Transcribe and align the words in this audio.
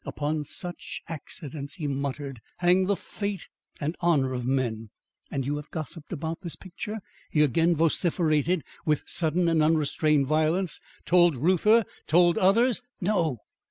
"Upon 0.03 0.45
such 0.45 1.03
accidents," 1.07 1.75
he 1.75 1.85
muttered, 1.85 2.41
"hang 2.57 2.85
the 2.85 2.95
fate 2.95 3.49
and 3.79 3.95
honour 4.01 4.33
of 4.33 4.47
men. 4.47 4.89
And 5.29 5.45
you 5.45 5.57
have 5.57 5.69
gossiped 5.69 6.11
about 6.11 6.41
this 6.41 6.55
picture," 6.55 7.01
he 7.29 7.43
again 7.43 7.75
vociferated 7.75 8.63
with 8.83 9.03
sudden 9.05 9.47
and 9.47 9.61
unrestrained 9.61 10.25
violence, 10.25 10.81
"told 11.05 11.37
Reuther 11.37 11.85
told 12.07 12.39
others" 12.39 12.81
"No." 12.99 13.41